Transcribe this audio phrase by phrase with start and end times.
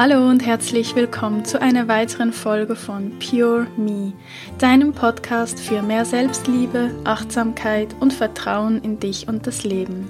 [0.00, 4.12] Hallo und herzlich willkommen zu einer weiteren Folge von Pure Me,
[4.58, 10.08] deinem Podcast für mehr Selbstliebe, Achtsamkeit und Vertrauen in dich und das Leben.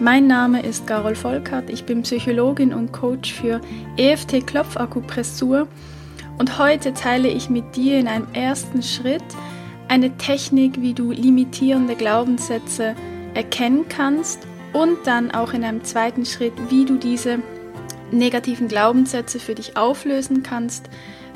[0.00, 3.60] Mein Name ist Carol Volkert, ich bin Psychologin und Coach für
[3.98, 5.68] EFT Klopfakupressur
[6.38, 9.22] und heute teile ich mit dir in einem ersten Schritt
[9.88, 12.94] eine Technik, wie du limitierende Glaubenssätze
[13.34, 17.40] erkennen kannst und dann auch in einem zweiten Schritt, wie du diese
[18.10, 20.88] negativen Glaubenssätze für dich auflösen kannst,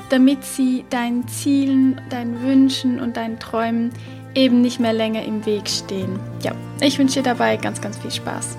[0.09, 3.91] damit sie deinen Zielen, deinen Wünschen und deinen Träumen
[4.35, 6.19] eben nicht mehr länger im Weg stehen.
[6.43, 8.57] Ja, ich wünsche dir dabei ganz, ganz viel Spaß.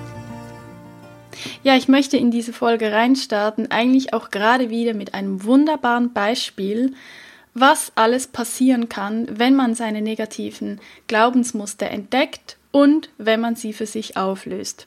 [1.63, 6.95] Ja, ich möchte in diese Folge reinstarten, eigentlich auch gerade wieder mit einem wunderbaren Beispiel,
[7.55, 13.87] was alles passieren kann, wenn man seine negativen Glaubensmuster entdeckt und wenn man sie für
[13.87, 14.87] sich auflöst.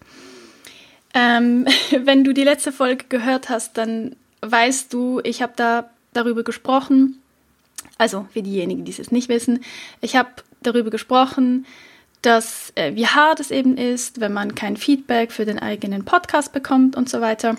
[1.17, 1.65] Ähm,
[2.03, 7.21] wenn du die letzte Folge gehört hast, dann weißt du, ich habe da darüber gesprochen,
[7.97, 9.63] also für diejenigen, die es nicht wissen,
[10.01, 10.29] ich habe
[10.61, 11.65] darüber gesprochen,
[12.21, 16.53] dass äh, wie hart es eben ist, wenn man kein Feedback für den eigenen Podcast
[16.53, 17.55] bekommt und so weiter.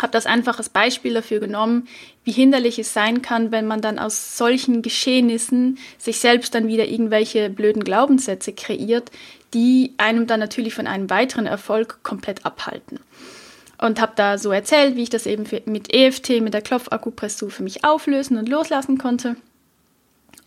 [0.00, 1.86] Habe das einfach als Beispiel dafür genommen,
[2.24, 6.88] wie hinderlich es sein kann, wenn man dann aus solchen Geschehnissen sich selbst dann wieder
[6.88, 9.10] irgendwelche blöden Glaubenssätze kreiert,
[9.54, 13.00] die einem dann natürlich von einem weiteren Erfolg komplett abhalten.
[13.78, 17.64] Und habe da so erzählt, wie ich das eben mit EFT, mit der Klopfakupressur für
[17.64, 19.36] mich auflösen und loslassen konnte.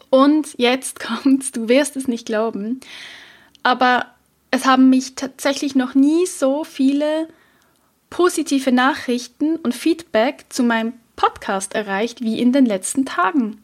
[0.09, 2.79] Und jetzt kommt's, du wirst es nicht glauben,
[3.63, 4.07] aber
[4.51, 7.27] es haben mich tatsächlich noch nie so viele
[8.09, 13.61] positive Nachrichten und Feedback zu meinem Podcast erreicht wie in den letzten Tagen.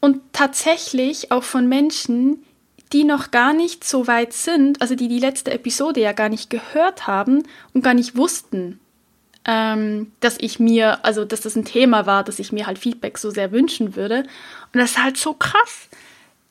[0.00, 2.42] Und tatsächlich auch von Menschen,
[2.92, 6.50] die noch gar nicht so weit sind, also die die letzte Episode ja gar nicht
[6.50, 8.80] gehört haben und gar nicht wussten,
[9.44, 13.18] ähm, dass ich mir, also dass das ein Thema war, dass ich mir halt Feedback
[13.18, 14.24] so sehr wünschen würde.
[14.72, 15.88] Und das ist halt so krass.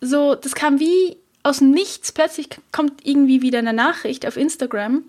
[0.01, 2.12] So, das kam wie aus dem Nichts.
[2.12, 5.03] Plötzlich kommt irgendwie wieder eine Nachricht auf Instagram,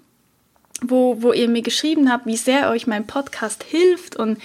[0.80, 4.16] wo, wo ihr mir geschrieben habt, wie sehr euch mein Podcast hilft.
[4.16, 4.38] Und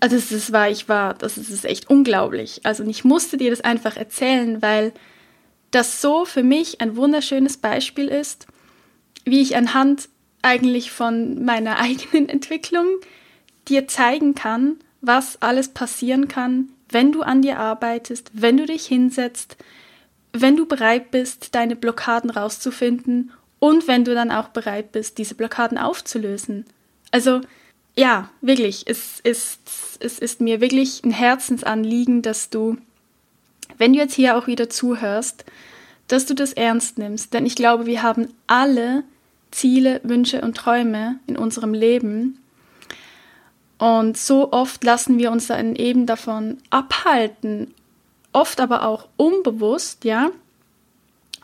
[0.00, 2.60] also das, das war, ich war, das ist, echt unglaublich.
[2.64, 4.92] Also ich musste dir das einfach erzählen, weil
[5.74, 8.46] das so für mich ein wunderschönes Beispiel ist,
[9.24, 10.08] wie ich anhand
[10.42, 12.86] eigentlich von meiner eigenen Entwicklung
[13.68, 18.86] dir zeigen kann, was alles passieren kann, wenn du an dir arbeitest, wenn du dich
[18.86, 19.56] hinsetzt,
[20.32, 25.34] wenn du bereit bist, deine Blockaden rauszufinden und wenn du dann auch bereit bist, diese
[25.34, 26.66] Blockaden aufzulösen.
[27.10, 27.40] Also
[27.96, 29.60] ja, wirklich, es ist,
[30.00, 32.76] es ist mir wirklich ein Herzensanliegen, dass du,
[33.78, 35.44] wenn du jetzt hier auch wieder zuhörst,
[36.08, 37.32] dass du das ernst nimmst.
[37.32, 39.04] Denn ich glaube, wir haben alle
[39.50, 42.38] Ziele, Wünsche und Träume in unserem Leben.
[43.78, 47.74] Und so oft lassen wir uns dann eben davon abhalten,
[48.32, 50.30] oft aber auch unbewusst, ja,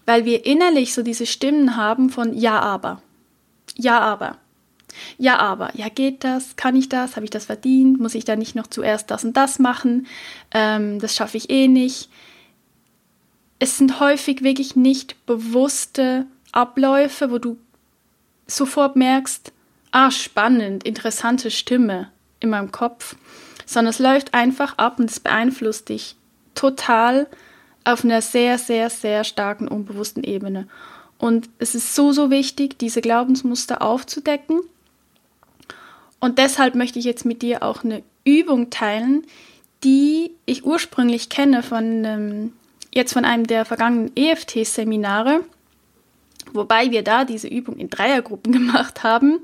[0.07, 3.03] weil wir innerlich so diese Stimmen haben von ja, aber,
[3.77, 4.39] ja, aber,
[5.19, 8.37] ja, aber, ja, geht das, kann ich das, habe ich das verdient, muss ich da
[8.37, 10.06] nicht noch zuerst das und das machen,
[10.53, 12.11] ähm, das schaffe ich eh nicht.
[13.59, 17.59] Es sind häufig wirklich nicht bewusste Abläufe, wo du
[18.47, 19.53] sofort merkst,
[19.93, 23.17] ah, spannend, interessante Stimme in meinem Kopf,
[23.67, 26.17] sondern es läuft einfach ab und es beeinflusst dich
[26.55, 27.27] total
[27.84, 30.67] auf einer sehr, sehr, sehr starken unbewussten Ebene.
[31.19, 34.61] Und es ist so, so wichtig, diese Glaubensmuster aufzudecken.
[36.20, 39.26] Und deshalb möchte ich jetzt mit dir auch eine Übung teilen,
[39.82, 42.53] die ich ursprünglich kenne von ähm,
[42.92, 45.42] jetzt von einem der vergangenen EFT-Seminare
[46.53, 49.41] wobei wir da diese Übung in Dreiergruppen gemacht haben.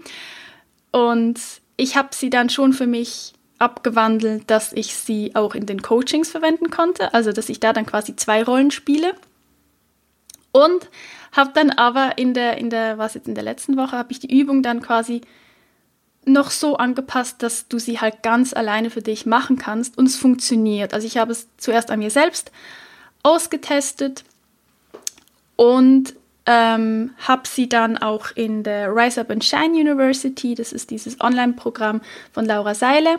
[0.90, 1.40] Und
[1.76, 6.30] ich habe sie dann schon für mich abgewandelt, dass ich sie auch in den Coachings
[6.30, 9.14] verwenden konnte, also dass ich da dann quasi zwei Rollen spiele.
[10.52, 10.88] Und
[11.32, 14.20] habe dann aber in der, in der, was jetzt in der letzten Woche, habe ich
[14.20, 15.20] die Übung dann quasi
[16.26, 20.16] noch so angepasst, dass du sie halt ganz alleine für dich machen kannst und es
[20.16, 20.92] funktioniert.
[20.92, 22.50] Also ich habe es zuerst an mir selbst
[23.22, 24.24] ausgetestet
[25.54, 26.14] und
[26.44, 31.20] ähm, habe sie dann auch in der Rise Up and Shine University, das ist dieses
[31.20, 32.00] Online-Programm
[32.32, 33.18] von Laura Seile.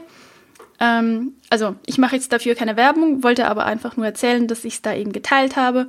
[0.79, 4.75] Ähm, also ich mache jetzt dafür keine Werbung, wollte aber einfach nur erzählen, dass ich
[4.75, 5.87] es da eben geteilt habe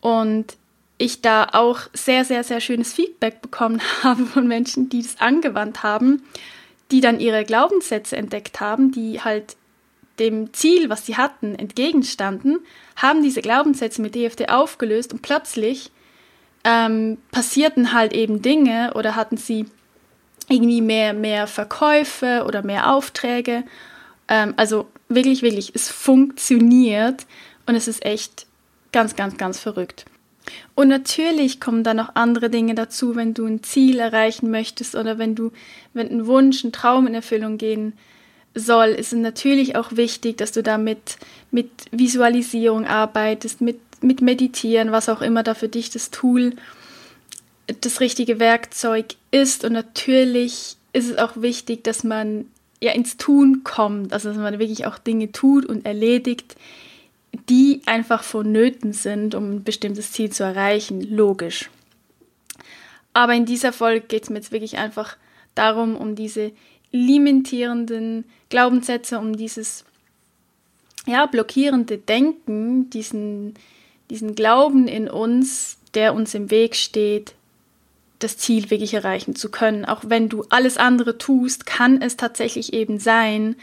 [0.00, 0.56] und
[0.98, 5.82] ich da auch sehr, sehr, sehr schönes Feedback bekommen habe von Menschen, die das angewandt
[5.82, 6.22] haben,
[6.90, 9.56] die dann ihre Glaubenssätze entdeckt haben, die halt
[10.18, 12.60] dem Ziel, was sie hatten, entgegenstanden,
[12.96, 15.90] haben diese Glaubenssätze mit EFT aufgelöst und plötzlich
[16.62, 19.66] ähm, passierten halt eben Dinge oder hatten sie
[20.48, 23.64] irgendwie mehr, mehr Verkäufe oder mehr Aufträge.
[24.28, 27.26] Ähm, also wirklich, wirklich, es funktioniert
[27.66, 28.46] und es ist echt
[28.92, 30.04] ganz, ganz, ganz verrückt.
[30.74, 35.18] Und natürlich kommen dann noch andere Dinge dazu, wenn du ein Ziel erreichen möchtest oder
[35.18, 35.52] wenn du,
[35.92, 37.94] wenn ein Wunsch, ein Traum in Erfüllung gehen
[38.54, 41.18] soll, ist es natürlich auch wichtig, dass du damit
[41.50, 46.52] mit Visualisierung arbeitest, mit, mit Meditieren, was auch immer da für dich das Tool,
[47.80, 49.64] das richtige Werkzeug ist.
[49.64, 52.46] Und natürlich ist es auch wichtig, dass man
[52.80, 56.56] ja ins Tun kommt, also dass man wirklich auch Dinge tut und erledigt,
[57.48, 61.70] die einfach vonnöten sind, um ein bestimmtes Ziel zu erreichen, logisch.
[63.12, 65.16] Aber in dieser Folge geht es mir jetzt wirklich einfach
[65.54, 66.52] darum, um diese
[66.90, 69.84] limitierenden Glaubenssätze, um dieses
[71.06, 73.54] ja, blockierende Denken, diesen,
[74.10, 77.34] diesen Glauben in uns, der uns im Weg steht,
[78.18, 79.84] das Ziel wirklich erreichen zu können.
[79.84, 83.56] Auch wenn du alles andere tust, kann es tatsächlich eben sein,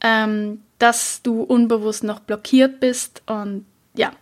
[0.00, 3.22] ähm, dass du unbewusst noch blockiert bist.
[3.26, 3.64] Und
[3.94, 4.12] ja,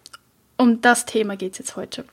[0.57, 2.05] um das Thema geht es jetzt heute.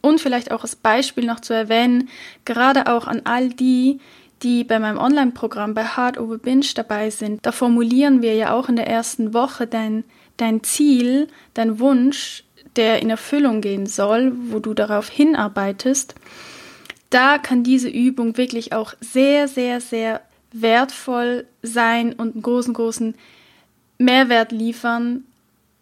[0.00, 2.08] Und vielleicht auch als Beispiel noch zu erwähnen,
[2.44, 4.00] gerade auch an all die,
[4.42, 8.68] die bei meinem Online-Programm bei Hard Over Binge dabei sind, da formulieren wir ja auch
[8.68, 10.04] in der ersten Woche dein,
[10.36, 12.44] dein Ziel, dein Wunsch,
[12.76, 16.14] der in Erfüllung gehen soll, wo du darauf hinarbeitest.
[17.10, 20.20] Da kann diese Übung wirklich auch sehr, sehr, sehr
[20.52, 23.14] wertvoll sein und einen großen, großen
[23.98, 25.24] Mehrwert liefern,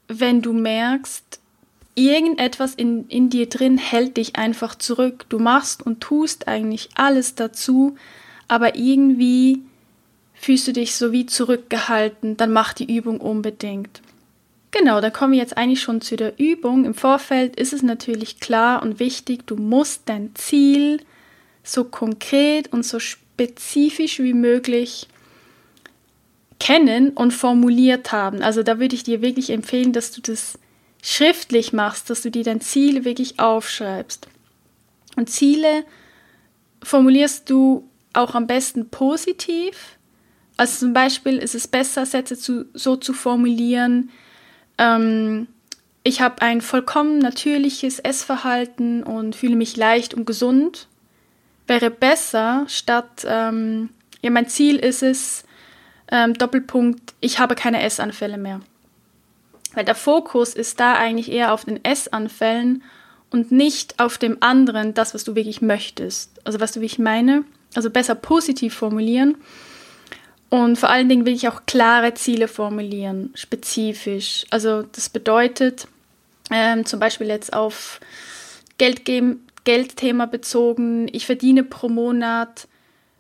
[0.09, 1.41] wenn du merkst,
[1.95, 5.27] irgendetwas in, in dir drin hält dich einfach zurück.
[5.29, 7.97] Du machst und tust eigentlich alles dazu,
[8.49, 9.63] aber irgendwie
[10.35, 14.03] fühlst du dich so wie zurückgehalten, dann mach die Übung unbedingt.
[14.71, 16.85] Genau, da kommen wir jetzt eigentlich schon zu der Übung.
[16.85, 21.01] Im Vorfeld ist es natürlich klar und wichtig, du musst dein Ziel
[21.63, 22.99] so konkret und so
[23.37, 25.09] spezifisch wie möglich
[26.59, 28.43] kennen und formuliert haben.
[28.43, 30.59] Also da würde ich dir wirklich empfehlen, dass du das
[31.03, 34.27] schriftlich machst, dass du dir dein Ziel wirklich aufschreibst.
[35.17, 35.85] Und Ziele
[36.83, 39.99] formulierst du auch am besten positiv.
[40.57, 44.11] Also zum Beispiel ist es besser, Sätze zu, so zu formulieren,
[44.79, 45.47] ähm,
[46.05, 50.87] ich habe ein vollkommen natürliches Essverhalten und fühle mich leicht und gesund.
[51.67, 53.91] Wäre besser, statt, ähm,
[54.23, 55.45] ja, mein Ziel ist es,
[56.11, 58.61] ähm, Doppelpunkt, ich habe keine Essanfälle mehr.
[59.75, 62.83] Weil der Fokus ist da eigentlich eher auf den Essanfällen
[63.31, 66.31] und nicht auf dem anderen, das, was du wirklich möchtest.
[66.45, 67.45] Also was du wirklich meine.
[67.75, 69.37] Also besser positiv formulieren.
[70.49, 74.47] Und vor allen Dingen will ich auch klare Ziele formulieren, spezifisch.
[74.51, 75.89] Also das bedeutet
[76.51, 78.01] ähm, zum Beispiel jetzt auf
[78.79, 82.69] Geld geben, Geldthema bezogen, ich verdiene pro Monat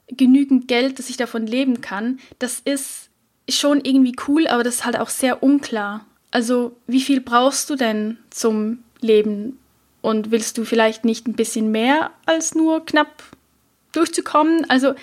[0.09, 2.19] genügend Geld, dass ich davon leben kann.
[2.39, 3.11] Das ist
[3.51, 6.07] schon irgendwie cool, aber das ist halt auch sehr unklar.
[6.31, 9.59] Also wie viel brauchst du denn zum Leben?
[10.01, 13.25] Und willst du vielleicht nicht ein bisschen mehr als nur knapp
[13.93, 14.69] durchzukommen.
[14.71, 14.95] Also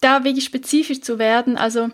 [0.00, 1.56] da wirklich spezifisch zu werden.
[1.56, 1.88] Also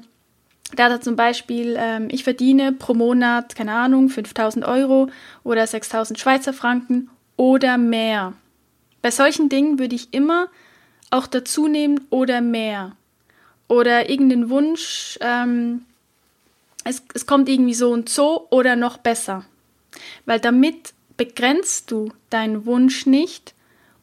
[0.75, 5.09] da er zum Beispiel, ähm, ich verdiene pro Monat, keine Ahnung, 5000 Euro
[5.45, 8.35] oder 6000 Schweizer Franken oder mehr.
[9.03, 10.49] Bei solchen Dingen würde ich immer
[11.11, 12.97] auch dazu nehmen oder mehr.
[13.69, 15.85] Oder irgendeinen Wunsch, ähm,
[16.85, 19.45] es, es kommt irgendwie so und so oder noch besser.
[20.27, 23.55] Weil damit begrenzt du deinen Wunsch nicht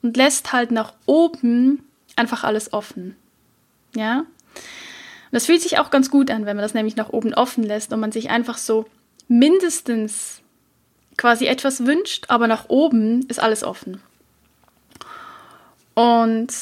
[0.02, 1.84] und lässt halt nach oben
[2.16, 3.16] einfach alles offen.
[3.96, 4.20] Ja?
[4.20, 7.64] Und das fühlt sich auch ganz gut an, wenn man das nämlich nach oben offen
[7.64, 8.86] lässt und man sich einfach so
[9.28, 10.42] mindestens
[11.18, 14.02] quasi etwas wünscht, aber nach oben ist alles offen.
[15.98, 16.54] Und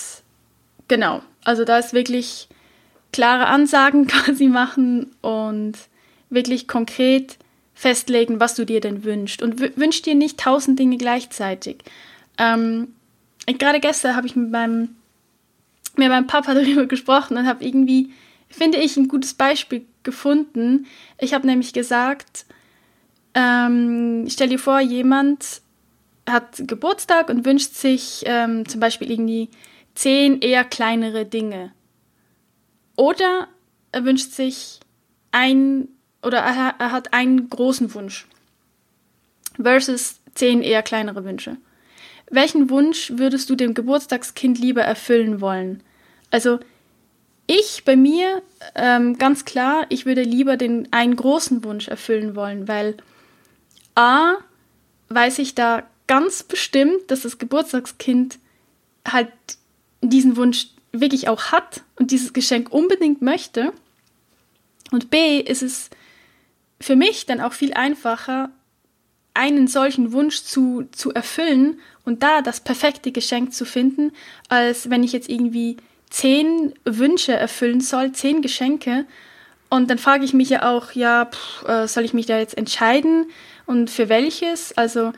[0.88, 2.48] genau, also da ist wirklich
[3.12, 5.74] klare Ansagen quasi machen und
[6.30, 7.38] wirklich konkret
[7.74, 9.42] festlegen, was du dir denn wünschst.
[9.42, 11.84] Und wünsch dir nicht tausend Dinge gleichzeitig.
[12.38, 12.94] Ähm,
[13.46, 14.96] gerade gestern habe ich mit meinem
[15.98, 18.13] mir meinem Papa darüber gesprochen und habe irgendwie,
[18.48, 20.86] finde ich, ein gutes Beispiel gefunden.
[21.20, 22.46] Ich habe nämlich gesagt,
[23.34, 25.62] ähm, stell dir vor, jemand
[26.29, 29.50] hat Geburtstag und wünscht sich ähm, zum Beispiel irgendwie
[29.94, 31.72] zehn eher kleinere Dinge.
[32.96, 33.48] Oder
[33.91, 34.79] er wünscht sich
[35.32, 35.88] ein
[36.24, 38.27] oder er, er hat einen großen Wunsch
[39.62, 41.58] versus zehn eher kleinere Wünsche.
[42.29, 45.84] Welchen Wunsch würdest du dem Geburtstagskind lieber erfüllen wollen?
[46.32, 46.60] Also
[47.48, 48.41] ich bei mir
[48.74, 52.98] ähm, ganz klar, ich würde lieber den einen großen Wunsch erfüllen wollen, weil
[53.94, 54.38] a
[55.10, 58.40] weiß ich da ganz bestimmt, dass das Geburtstagskind
[59.08, 59.32] halt
[60.02, 63.74] diesen Wunsch wirklich auch hat und dieses Geschenk unbedingt möchte.
[64.92, 65.90] Und B ist es
[66.80, 68.50] für mich dann auch viel einfacher,
[69.34, 74.12] einen solchen Wunsch zu, zu erfüllen und da das perfekte Geschenk zu finden,
[74.48, 75.78] als wenn ich jetzt irgendwie
[76.10, 79.06] zehn Wünsche erfüllen soll, zehn Geschenke.
[79.70, 82.58] Und dann frage ich mich ja auch, ja, pff, äh, soll ich mich da jetzt
[82.58, 83.26] entscheiden
[83.66, 84.78] und für welches?
[84.78, 85.12] Also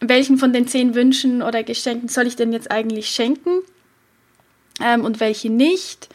[0.00, 3.62] welchen von den zehn Wünschen oder Geschenken soll ich denn jetzt eigentlich schenken
[4.82, 6.08] ähm, und welche nicht?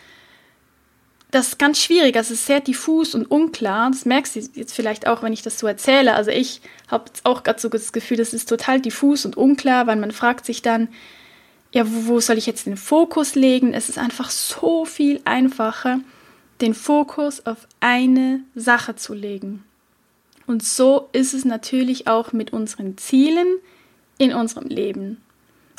[1.31, 3.89] Das ist ganz schwierig, es ist sehr diffus und unklar.
[3.89, 6.13] Das merkst du jetzt vielleicht auch, wenn ich das so erzähle.
[6.13, 9.95] Also ich habe auch gerade so das Gefühl, das ist total diffus und unklar, weil
[9.95, 10.89] man fragt sich dann,
[11.73, 13.73] ja, wo, wo soll ich jetzt den Fokus legen?
[13.73, 16.01] Es ist einfach so viel einfacher,
[16.59, 19.63] den Fokus auf eine Sache zu legen.
[20.47, 23.47] Und so ist es natürlich auch mit unseren Zielen
[24.21, 25.17] in unserem Leben.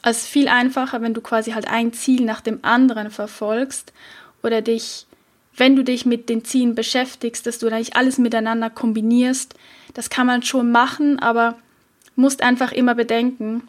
[0.03, 3.93] Es ist viel einfacher, wenn du quasi halt ein Ziel nach dem anderen verfolgst
[4.43, 5.07] oder dich
[5.57, 9.55] wenn du dich mit den Zielen beschäftigst, dass du da nicht alles miteinander kombinierst.
[9.95, 11.59] Das kann man schon machen, aber
[12.17, 13.69] musst einfach immer bedenken,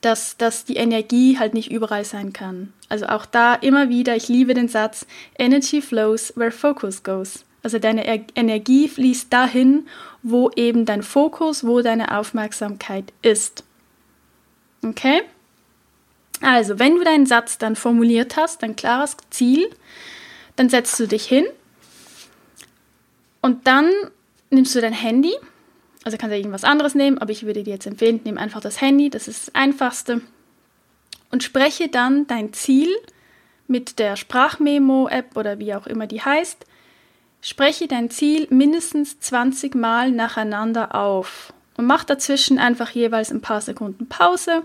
[0.00, 2.72] dass, dass die Energie halt nicht überall sein kann.
[2.88, 5.06] Also auch da immer wieder, ich liebe den Satz,
[5.38, 7.44] Energy flows where focus goes.
[7.62, 9.86] Also deine er Energie fließt dahin,
[10.22, 13.64] wo eben dein Fokus, wo deine Aufmerksamkeit ist.
[14.84, 15.22] Okay?
[16.40, 19.68] Also, wenn du deinen Satz dann formuliert hast, dein klares Ziel,
[20.56, 21.44] dann setzt du dich hin
[23.40, 23.90] und dann
[24.50, 25.32] nimmst du dein Handy.
[26.04, 28.80] Also kannst du irgendwas anderes nehmen, aber ich würde dir jetzt empfehlen, nimm einfach das
[28.80, 30.20] Handy, das ist das Einfachste.
[31.30, 32.88] Und spreche dann dein Ziel
[33.66, 36.64] mit der Sprachmemo-App oder wie auch immer die heißt.
[37.40, 43.60] Spreche dein Ziel mindestens 20 Mal nacheinander auf und mach dazwischen einfach jeweils ein paar
[43.60, 44.62] Sekunden Pause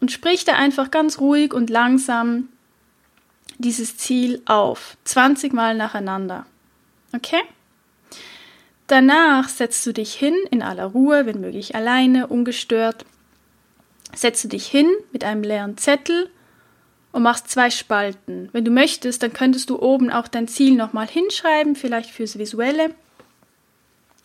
[0.00, 2.48] und sprich da einfach ganz ruhig und langsam
[3.58, 4.98] dieses Ziel auf.
[5.04, 6.46] 20 Mal nacheinander.
[7.14, 7.40] Okay?
[8.86, 13.04] Danach setzt du dich hin in aller Ruhe, wenn möglich alleine, ungestört.
[14.14, 16.30] Setzt du dich hin mit einem leeren Zettel
[17.16, 18.50] und machst zwei Spalten.
[18.52, 22.94] Wenn du möchtest, dann könntest du oben auch dein Ziel nochmal hinschreiben, vielleicht fürs Visuelle.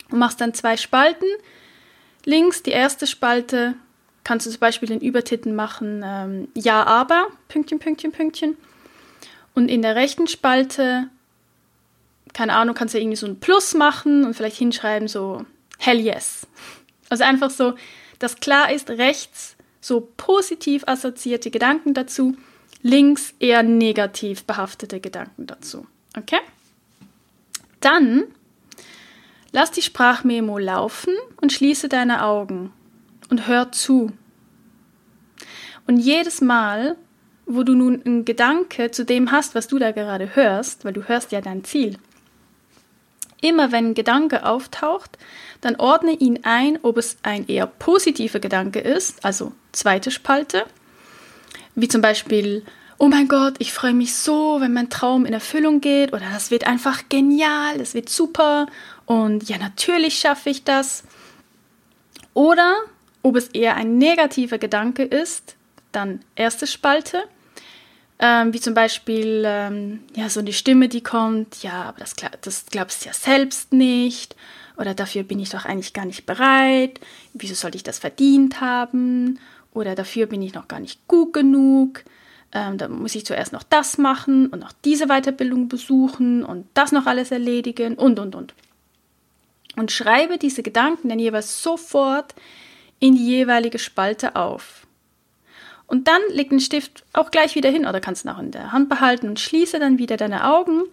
[0.09, 1.25] Und machst dann zwei Spalten.
[2.25, 3.75] Links die erste Spalte
[4.25, 8.57] kannst du zum Beispiel den Übertitel machen, ähm, Ja, aber, Pünktchen, Pünktchen, Pünktchen.
[9.55, 11.07] Und in der rechten Spalte,
[12.33, 15.45] keine Ahnung, kannst du irgendwie so ein Plus machen und vielleicht hinschreiben so
[15.77, 16.45] Hell yes.
[17.07, 17.73] Also einfach so,
[18.19, 22.35] dass klar ist, rechts so positiv assoziierte Gedanken dazu,
[22.81, 25.85] links eher negativ behaftete Gedanken dazu.
[26.17, 26.39] Okay?
[27.79, 28.23] Dann
[29.51, 32.71] lass die Sprachmemo laufen und schließe deine Augen
[33.29, 34.11] und hör zu.
[35.87, 36.95] Und jedes Mal,
[37.45, 41.07] wo du nun einen Gedanke zu dem hast, was du da gerade hörst, weil du
[41.07, 41.97] hörst ja dein Ziel.
[43.41, 45.17] Immer wenn ein Gedanke auftaucht,
[45.61, 50.65] dann ordne ihn ein, ob es ein eher positiver Gedanke ist, also zweite Spalte,
[51.75, 52.63] wie zum Beispiel,
[52.97, 56.51] oh mein Gott, ich freue mich so, wenn mein Traum in Erfüllung geht, oder das
[56.51, 58.67] wird einfach genial, das wird super,
[59.05, 61.03] und ja, natürlich schaffe ich das.
[62.33, 62.75] Oder
[63.23, 65.55] ob es eher ein negativer Gedanke ist,
[65.91, 67.23] dann erste Spalte,
[68.19, 72.65] ähm, wie zum Beispiel ähm, ja, so eine Stimme, die kommt, ja, aber das, das
[72.67, 74.35] glaubst du ja selbst nicht
[74.77, 76.99] oder dafür bin ich doch eigentlich gar nicht bereit,
[77.33, 79.39] wieso sollte ich das verdient haben
[79.73, 82.03] oder dafür bin ich noch gar nicht gut genug,
[82.53, 86.91] ähm, da muss ich zuerst noch das machen und noch diese Weiterbildung besuchen und das
[86.91, 88.53] noch alles erledigen und, und, und.
[89.77, 92.35] Und schreibe diese Gedanken dann jeweils sofort
[92.99, 94.85] in die jeweilige Spalte auf.
[95.87, 98.71] Und dann leg den Stift auch gleich wieder hin oder kannst ihn auch in der
[98.71, 100.83] Hand behalten und schließe dann wieder deine Augen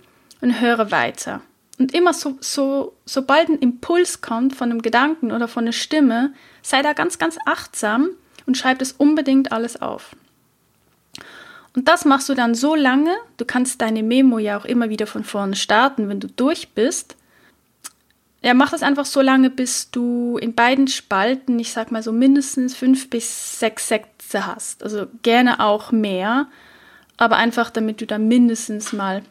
[0.41, 1.41] und höre weiter.
[1.79, 6.33] Und immer so, so, sobald ein Impuls kommt von einem Gedanken oder von einer Stimme,
[6.63, 8.11] sei da ganz, ganz achtsam
[8.49, 10.17] und schreib das unbedingt alles auf.
[11.77, 15.07] Und das machst du dann so lange, du kannst deine Memo ja auch immer wieder
[15.07, 17.15] von vorne starten, wenn du durch bist,
[18.43, 22.13] ja, mach das einfach so lange, bis du in beiden Spalten, ich sag mal so
[22.13, 24.83] mindestens fünf bis sechs Sätze hast.
[24.83, 26.47] Also gerne auch mehr,
[27.17, 29.23] aber einfach damit du da mindestens mal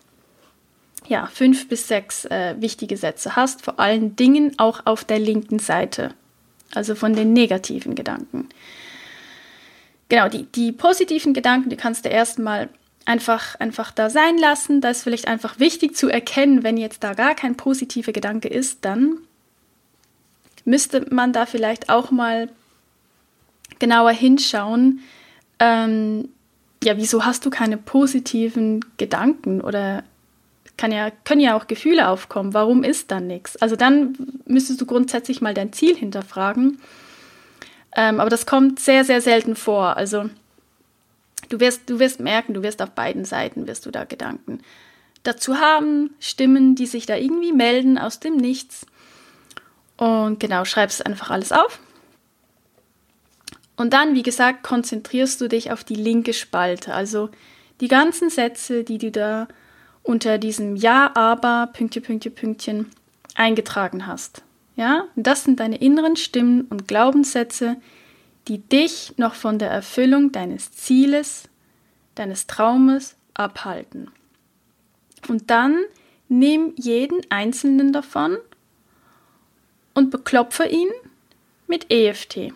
[1.07, 5.59] ja, fünf bis sechs äh, wichtige Sätze hast, vor allen Dingen auch auf der linken
[5.59, 6.13] Seite,
[6.73, 8.49] also von den negativen Gedanken.
[10.09, 12.69] Genau, die, die positiven Gedanken, die kannst du erstmal
[13.05, 14.81] einfach, einfach da sein lassen.
[14.81, 18.85] Da ist vielleicht einfach wichtig zu erkennen, wenn jetzt da gar kein positiver Gedanke ist,
[18.85, 19.17] dann
[20.65, 22.49] müsste man da vielleicht auch mal
[23.79, 25.01] genauer hinschauen,
[25.59, 26.29] ähm,
[26.83, 30.03] ja, wieso hast du keine positiven Gedanken oder
[30.77, 32.53] kann ja, können ja auch Gefühle aufkommen.
[32.53, 33.57] Warum ist da nichts?
[33.57, 36.79] Also dann müsstest du grundsätzlich mal dein Ziel hinterfragen.
[37.97, 39.97] Ähm, aber das kommt sehr, sehr selten vor.
[39.97, 40.29] Also
[41.49, 44.61] du wirst, du wirst merken, du wirst auf beiden Seiten wirst du da Gedanken
[45.23, 48.85] dazu haben, Stimmen, die sich da irgendwie melden aus dem Nichts.
[49.97, 51.79] Und genau, schreibst einfach alles auf.
[53.75, 57.29] Und dann, wie gesagt, konzentrierst du dich auf die linke Spalte, also
[57.81, 59.47] die ganzen Sätze, die du da
[60.01, 62.89] unter diesem Ja, aber, Pünktchen, Pünktchen, Pünktchen
[63.35, 64.43] eingetragen hast.
[64.77, 67.77] Ja, das sind deine inneren Stimmen und Glaubenssätze,
[68.47, 71.49] die dich noch von der Erfüllung deines Zieles,
[72.13, 74.11] deines Traumes abhalten.
[75.27, 75.77] Und dann
[76.29, 78.37] nimm jeden einzelnen davon
[79.95, 80.89] und beklopfe ihn
[81.65, 82.53] mit EFT.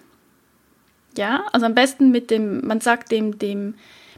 [1.17, 3.73] Ja, also am besten mit dem, man sagt dem, dem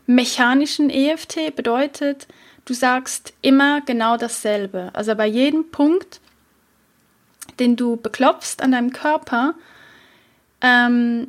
[0.06, 2.28] mechanischen EFT bedeutet,
[2.66, 4.92] du sagst immer genau dasselbe.
[4.94, 6.20] Also bei jedem Punkt,
[7.60, 9.56] den du beklopfst an deinem Körper,
[10.62, 11.28] ähm,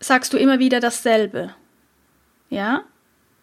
[0.00, 1.54] sagst du immer wieder dasselbe.
[2.50, 2.82] Ja?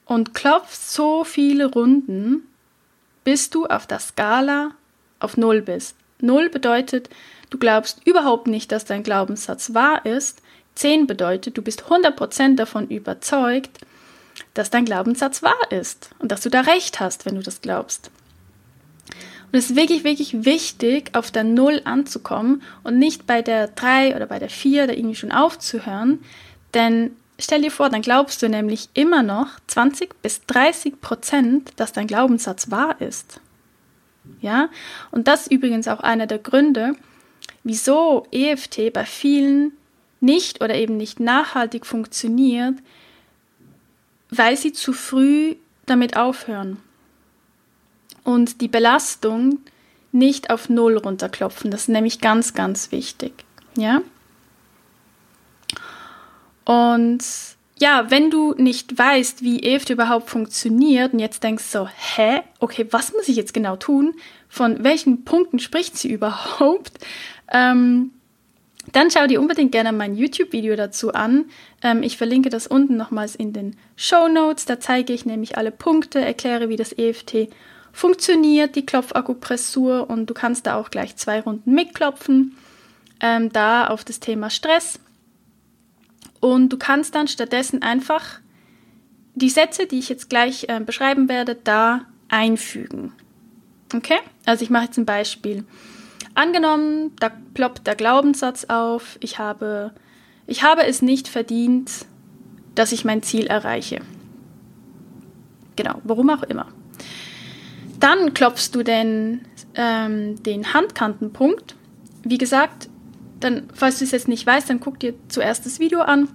[0.06, 2.48] Und klopfst so viele Runden,
[3.24, 4.72] bis du auf der Skala
[5.20, 5.96] auf Null bist.
[6.20, 7.10] Null bedeutet,
[7.50, 10.42] du glaubst überhaupt nicht, dass dein Glaubenssatz wahr ist.
[10.76, 13.80] Zehn bedeutet, du bist 100% davon überzeugt,
[14.54, 18.12] dass dein Glaubenssatz wahr ist und dass du da recht hast, wenn du das glaubst.
[19.54, 24.16] Und es ist wirklich, wirklich wichtig, auf der Null anzukommen und nicht bei der 3
[24.16, 26.24] oder bei der 4 da irgendwie schon aufzuhören.
[26.74, 31.94] Denn stell dir vor, dann glaubst du nämlich immer noch 20 bis 30 Prozent, dass
[31.94, 33.40] dein Glaubenssatz wahr ist.
[34.42, 34.70] Ja,
[35.12, 36.96] und das ist übrigens auch einer der Gründe,
[37.64, 39.74] wieso EFT bei vielen
[40.20, 42.74] nicht oder eben nicht nachhaltig funktioniert,
[44.32, 46.80] weil sie zu früh damit aufhören
[48.24, 49.60] und die Belastung
[50.12, 51.72] nicht auf Null runterklopfen.
[51.72, 53.34] Das ist nämlich ganz, ganz wichtig.
[53.76, 54.02] Ja?
[56.66, 57.24] Und
[57.80, 62.86] ja, wenn du nicht weißt, wie EFT überhaupt funktioniert und jetzt denkst so, hä, okay,
[62.92, 64.14] was muss ich jetzt genau tun?
[64.48, 66.94] Von welchen Punkten spricht sie überhaupt?
[67.52, 68.12] Ähm,
[68.92, 71.46] dann schau dir unbedingt gerne mein YouTube-Video dazu an.
[71.82, 74.66] Ähm, ich verlinke das unten nochmals in den Show Notes.
[74.66, 77.54] Da zeige ich nämlich alle Punkte, erkläre, wie das EFT funktioniert,
[78.76, 82.58] die Klopfakupressur und du kannst da auch gleich zwei Runden mitklopfen.
[83.20, 85.00] Ähm, da auf das Thema Stress.
[86.42, 88.40] Und du kannst dann stattdessen einfach
[89.36, 93.14] die Sätze, die ich jetzt gleich äh, beschreiben werde, da einfügen.
[93.94, 94.20] Okay?
[94.46, 95.64] Also ich mache jetzt ein Beispiel.
[96.36, 99.94] Angenommen, da ploppt der Glaubenssatz auf, ich habe,
[100.48, 102.06] ich habe es nicht verdient,
[102.76, 104.02] dass ich mein Ziel erreiche.
[105.76, 106.68] Genau, warum auch immer.
[108.04, 111.78] Dann klopfst du den, ähm, den Handkantenpunkt.
[112.24, 112.90] Wie gesagt,
[113.40, 116.28] dann, falls du es jetzt nicht weißt, dann guck dir zuerst das Video an.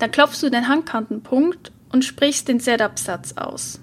[0.00, 3.80] Dann klopfst du den Handkantenpunkt und sprichst den Setup-Satz aus.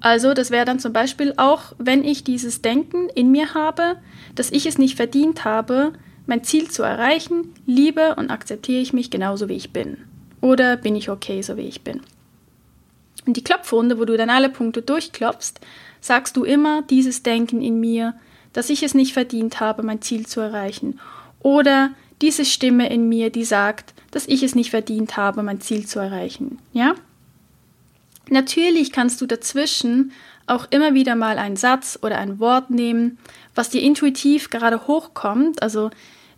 [0.00, 3.96] Also das wäre dann zum Beispiel auch, wenn ich dieses Denken in mir habe,
[4.36, 5.94] dass ich es nicht verdient habe,
[6.26, 9.96] mein Ziel zu erreichen, liebe und akzeptiere ich mich genauso wie ich bin.
[10.40, 12.02] Oder bin ich okay, so wie ich bin.
[13.26, 15.60] Und die Klopfrunde, wo du dann alle Punkte durchklopfst,
[16.00, 18.14] sagst du immer dieses Denken in mir,
[18.52, 21.00] dass ich es nicht verdient habe, mein Ziel zu erreichen.
[21.40, 21.90] Oder
[22.22, 25.98] diese Stimme in mir, die sagt, dass ich es nicht verdient habe, mein Ziel zu
[25.98, 26.58] erreichen.
[26.72, 26.94] Ja?
[28.30, 30.12] Natürlich kannst du dazwischen
[30.46, 33.18] auch immer wieder mal einen Satz oder ein Wort nehmen,
[33.54, 35.90] was dir intuitiv gerade hochkommt, also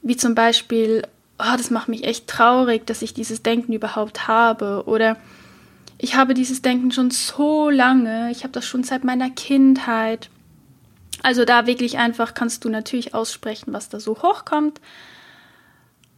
[0.03, 1.03] wie zum Beispiel,
[1.39, 5.17] oh, das macht mich echt traurig, dass ich dieses Denken überhaupt habe oder
[5.99, 10.31] ich habe dieses Denken schon so lange, ich habe das schon seit meiner Kindheit.
[11.23, 14.81] Also da wirklich einfach kannst du natürlich aussprechen, was da so hochkommt.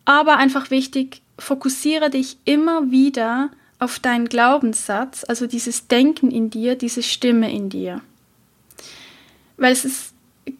[0.04, 6.76] Aber einfach wichtig, fokussiere dich immer wieder auf deinen Glaubenssatz, also dieses Denken in dir,
[6.76, 8.02] diese Stimme in dir.
[9.56, 10.12] Weil es ist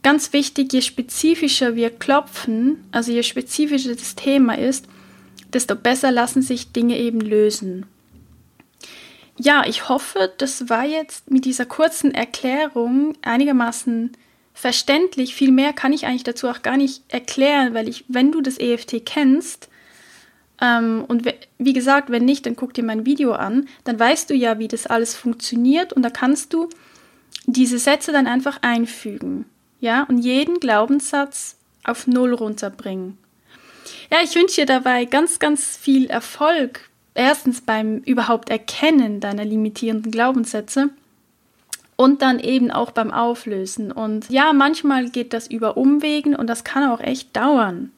[0.03, 4.87] ganz wichtig, je spezifischer wir klopfen, also je spezifischer das Thema ist,
[5.53, 7.85] desto besser lassen sich Dinge eben lösen.
[9.43, 14.13] Ja, ich hoffe, das war jetzt mit dieser kurzen Erklärung einigermaßen
[14.53, 15.35] verständlich.
[15.35, 18.59] Viel mehr kann ich eigentlich dazu auch gar nicht erklären, weil ich, wenn du das
[18.59, 19.71] EFT kennst,
[20.61, 21.25] ähm, und
[21.57, 23.67] wie gesagt, wenn nicht, dann guck dir mein Video an.
[23.85, 26.69] Dann weißt du ja, wie das alles funktioniert und da kannst du
[27.47, 29.47] diese Sätze dann einfach einfügen.
[29.81, 33.17] Ja, und jeden Glaubenssatz auf Null runterbringen.
[34.13, 40.13] Ja, ich wünsche dir dabei ganz, ganz viel Erfolg erstens beim überhaupt Erkennen deiner limitierenden
[40.13, 40.91] Glaubenssätze
[41.97, 43.93] und dann eben auch beim Auflösen.
[43.93, 47.93] Und ja, manchmal geht das über Umwegen und das kann auch echt dauern.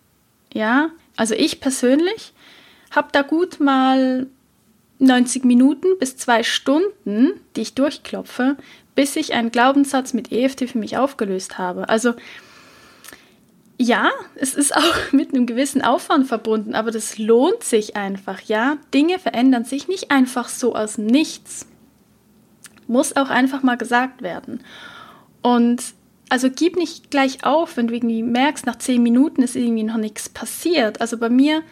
[0.53, 2.33] Ja, also ich persönlich
[2.91, 4.27] habe da gut mal
[4.99, 8.57] 90 Minuten bis zwei Stunden, die ich durchklopfe,
[8.95, 11.89] bis ich einen Glaubenssatz mit EFT für mich aufgelöst habe.
[11.89, 12.15] Also
[13.83, 18.79] ja, es ist auch mit einem gewissen Aufwand verbunden, aber das lohnt sich einfach, ja.
[18.95, 21.67] Dinge verändern sich nicht einfach so aus nichts.
[22.87, 24.61] Muss auch einfach mal gesagt werden.
[25.43, 25.83] Und
[26.29, 29.99] also gib nicht gleich auf, wenn du irgendwie merkst, nach zehn Minuten ist irgendwie noch
[29.99, 31.01] nichts passiert.
[31.01, 31.63] Also bei mir,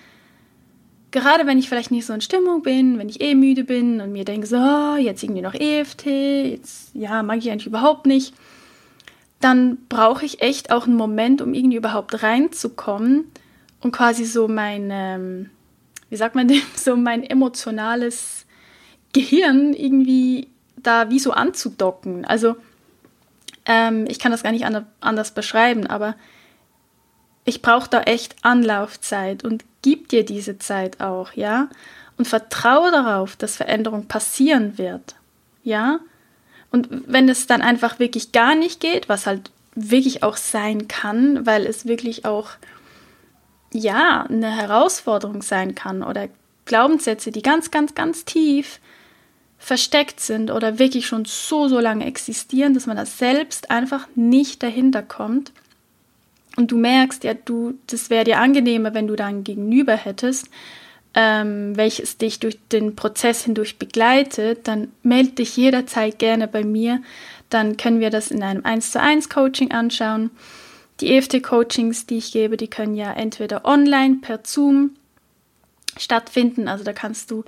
[1.10, 4.12] gerade wenn ich vielleicht nicht so in Stimmung bin, wenn ich eh müde bin und
[4.12, 8.34] mir denke, so, oh, jetzt irgendwie noch EFT, jetzt, ja, mag ich eigentlich überhaupt nicht
[9.40, 13.24] dann brauche ich echt auch einen Moment, um irgendwie überhaupt reinzukommen
[13.80, 15.50] und quasi so mein, ähm,
[16.10, 18.46] wie sagt man dem, so mein emotionales
[19.12, 22.24] Gehirn irgendwie da wie so anzudocken.
[22.24, 22.56] Also
[23.66, 24.66] ähm, ich kann das gar nicht
[25.00, 26.14] anders beschreiben, aber
[27.44, 31.68] ich brauche da echt Anlaufzeit und gib dir diese Zeit auch, ja?
[32.18, 35.16] Und vertraue darauf, dass Veränderung passieren wird,
[35.62, 36.00] ja?
[36.70, 41.46] Und wenn es dann einfach wirklich gar nicht geht, was halt wirklich auch sein kann,
[41.46, 42.50] weil es wirklich auch
[43.72, 46.28] ja eine Herausforderung sein kann oder
[46.64, 48.80] Glaubenssätze, die ganz, ganz, ganz tief
[49.58, 54.62] versteckt sind oder wirklich schon so, so lange existieren, dass man da selbst einfach nicht
[54.62, 55.52] dahinter kommt.
[56.56, 60.48] Und du merkst, ja, du, das wäre dir angenehmer, wenn du da ein Gegenüber hättest,
[61.14, 67.02] ähm, welches dich durch den Prozess hindurch begleitet, dann melde dich jederzeit gerne bei mir.
[67.48, 70.30] Dann können wir das in einem 1 zu 1 Coaching anschauen.
[71.00, 74.92] Die EFT-Coachings, die ich gebe, die können ja entweder online per Zoom
[75.96, 76.68] stattfinden.
[76.68, 77.44] Also da kannst du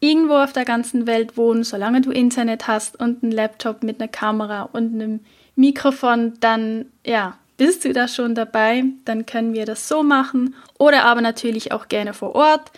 [0.00, 4.08] irgendwo auf der ganzen Welt wohnen, solange du Internet hast und einen Laptop mit einer
[4.08, 5.20] Kamera und einem
[5.54, 10.54] Mikrofon, dann ja, bist du da schon dabei, dann können wir das so machen.
[10.78, 12.72] Oder aber natürlich auch gerne vor Ort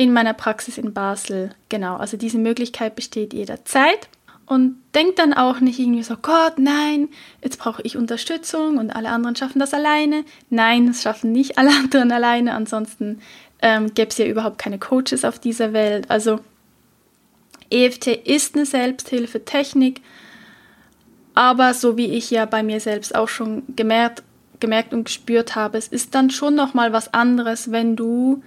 [0.00, 1.50] in meiner Praxis in Basel.
[1.68, 4.08] Genau, also diese Möglichkeit besteht jederzeit.
[4.46, 7.10] Und denk dann auch nicht irgendwie so, Gott, nein,
[7.44, 10.24] jetzt brauche ich Unterstützung und alle anderen schaffen das alleine.
[10.48, 13.20] Nein, es schaffen nicht alle anderen alleine, ansonsten
[13.60, 16.10] ähm, gäbe es ja überhaupt keine Coaches auf dieser Welt.
[16.10, 16.40] Also
[17.68, 20.00] EFT ist eine Selbsthilfetechnik,
[21.34, 24.22] aber so wie ich ja bei mir selbst auch schon gemerkt,
[24.60, 28.42] gemerkt und gespürt habe, es ist dann schon noch mal was anderes, wenn du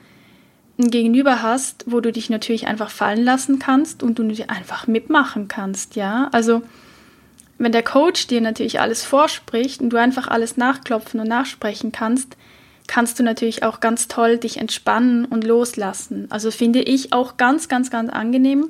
[0.79, 5.47] ein Gegenüber hast, wo du dich natürlich einfach fallen lassen kannst und du einfach mitmachen
[5.47, 6.29] kannst, ja.
[6.31, 6.63] Also
[7.57, 12.35] wenn der Coach dir natürlich alles vorspricht und du einfach alles nachklopfen und nachsprechen kannst,
[12.87, 16.27] kannst du natürlich auch ganz toll dich entspannen und loslassen.
[16.29, 18.69] Also finde ich auch ganz, ganz, ganz angenehm.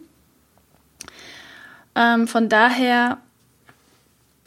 [1.95, 3.17] Ähm, von daher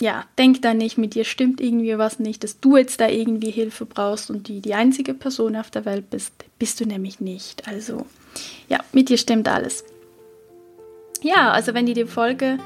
[0.00, 3.50] ja, denk da nicht, mit dir stimmt irgendwie was nicht, dass du jetzt da irgendwie
[3.50, 7.66] Hilfe brauchst und die die einzige Person auf der Welt bist, bist du nämlich nicht.
[7.66, 8.04] Also,
[8.68, 9.84] ja, mit dir stimmt alles.
[11.22, 12.58] Ja, also wenn dir die Folge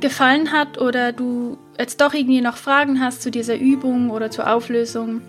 [0.00, 4.52] gefallen hat oder du jetzt doch irgendwie noch Fragen hast zu dieser Übung oder zur
[4.52, 5.22] Auflösung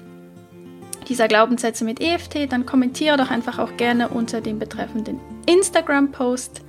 [1.08, 6.62] dieser Glaubenssätze mit EFT, dann kommentiere doch einfach auch gerne unter dem betreffenden Instagram-Post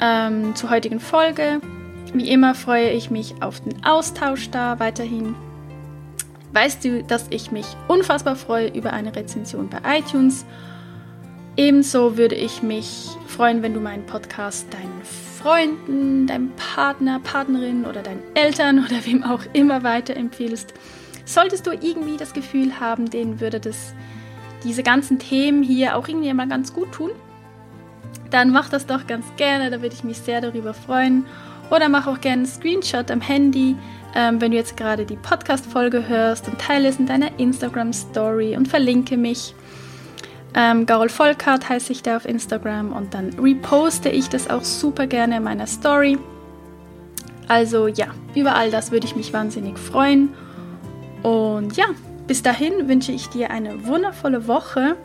[0.00, 1.60] ähm, zur heutigen Folge
[2.12, 5.34] wie immer freue ich mich auf den Austausch da weiterhin.
[6.52, 10.44] Weißt du, dass ich mich unfassbar freue über eine Rezension bei iTunes.
[11.56, 18.02] Ebenso würde ich mich freuen, wenn du meinen Podcast deinen Freunden, deinem Partner, Partnerin oder
[18.02, 20.74] deinen Eltern oder wem auch immer weiterempfiehlst.
[21.24, 23.94] Solltest du irgendwie das Gefühl haben, denen würde das
[24.64, 27.10] diese ganzen Themen hier auch irgendwie mal ganz gut tun,
[28.30, 31.26] dann mach das doch ganz gerne, da würde ich mich sehr darüber freuen.
[31.70, 33.76] Oder mach auch gerne einen Screenshot am Handy,
[34.14, 38.68] ähm, wenn du jetzt gerade die Podcast-Folge hörst und teile es in deiner Instagram-Story und
[38.68, 39.54] verlinke mich.
[40.54, 45.06] Ähm, Garol Volkart heiße ich da auf Instagram und dann reposte ich das auch super
[45.06, 46.18] gerne in meiner Story.
[47.48, 50.34] Also ja, über all das würde ich mich wahnsinnig freuen.
[51.22, 51.86] Und ja,
[52.26, 54.96] bis dahin wünsche ich dir eine wundervolle Woche.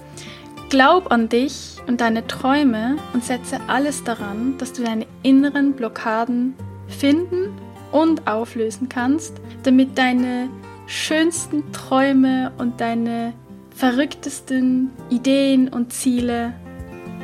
[0.69, 6.55] Glaub an dich und deine Träume und setze alles daran, dass du deine inneren Blockaden
[6.89, 7.53] finden
[7.93, 10.49] und auflösen kannst, damit deine
[10.85, 13.33] schönsten Träume und deine
[13.69, 16.53] verrücktesten Ideen und Ziele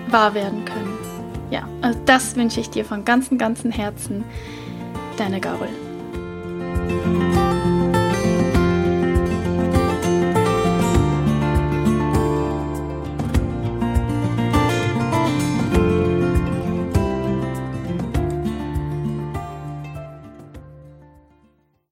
[0.08, 0.97] wahr werden können.
[1.51, 4.23] Ja, also das wünsche ich dir von ganzem, ganzem Herzen.
[5.17, 5.67] Deine Gaul.